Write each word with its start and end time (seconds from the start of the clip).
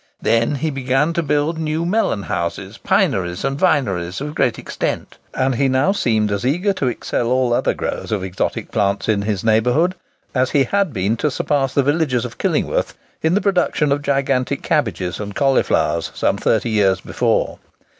Then 0.19 0.55
he 0.55 0.71
began 0.71 1.13
to 1.13 1.21
build 1.21 1.59
new 1.59 1.85
melon 1.85 2.23
houses, 2.23 2.79
pineries, 2.79 3.45
and 3.45 3.59
vineries, 3.59 4.19
of 4.19 4.33
great 4.33 4.57
extent; 4.57 5.19
and 5.35 5.53
he 5.53 5.67
now 5.67 5.91
seemed 5.91 6.31
as 6.31 6.43
eager 6.43 6.73
to 6.73 6.87
excel 6.87 7.27
all 7.27 7.53
other 7.53 7.75
growers 7.75 8.11
of 8.11 8.23
exotic 8.23 8.71
plants 8.71 9.07
in 9.07 9.21
his 9.21 9.43
neighbourhood, 9.43 9.93
as 10.33 10.49
he 10.49 10.63
had 10.63 10.91
been 10.91 11.17
to 11.17 11.29
surpass 11.29 11.75
the 11.75 11.83
villagers 11.83 12.25
of 12.25 12.39
Killingworth 12.39 12.95
in 13.21 13.35
the 13.35 13.41
production 13.41 13.91
of 13.91 14.01
gigantic 14.01 14.63
cabbages 14.63 15.19
and 15.19 15.35
cauliflowers 15.35 16.11
some 16.15 16.35
thirty 16.35 16.71
years 16.71 16.99
before. 16.99 17.59